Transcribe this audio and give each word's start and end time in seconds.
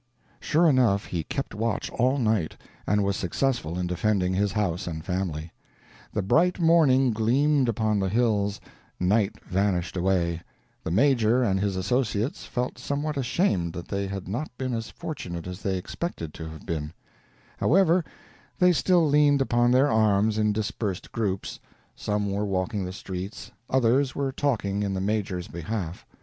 Sure 0.39 0.67
enough, 0.67 1.05
he 1.05 1.23
kept 1.23 1.53
watch 1.53 1.91
all 1.91 2.17
night, 2.17 2.57
and 2.87 3.03
was 3.03 3.15
successful 3.15 3.77
in 3.77 3.85
defending 3.85 4.33
his 4.33 4.53
house 4.53 4.87
and 4.87 5.05
family. 5.05 5.51
The 6.11 6.23
bright 6.23 6.59
morning 6.59 7.11
gleamed 7.11 7.69
upon 7.69 7.99
the 7.99 8.09
hills, 8.09 8.59
night 8.99 9.39
vanished 9.43 9.95
away, 9.95 10.41
the 10.83 10.89
Major 10.89 11.43
and 11.43 11.59
his 11.59 11.75
associates 11.75 12.45
felt 12.47 12.79
somewhat 12.79 13.15
ashamed 13.15 13.73
that 13.73 13.89
they 13.89 14.07
had 14.07 14.27
not 14.27 14.49
been 14.57 14.73
as 14.73 14.89
fortunate 14.89 15.45
as 15.45 15.61
they 15.61 15.77
expected 15.77 16.33
to 16.33 16.47
have 16.49 16.65
been; 16.65 16.93
however, 17.59 18.03
they 18.57 18.73
still 18.73 19.07
leaned 19.07 19.39
upon 19.39 19.69
their 19.69 19.91
arms 19.91 20.39
in 20.39 20.51
dispersed 20.51 21.11
groups; 21.11 21.59
some 21.95 22.31
were 22.31 22.43
walking 22.43 22.85
the 22.85 22.91
streets, 22.91 23.51
others 23.69 24.15
were 24.15 24.31
talking 24.31 24.81
in 24.81 24.95
the 24.95 24.99
Major's 24.99 25.47
behalf. 25.47 26.07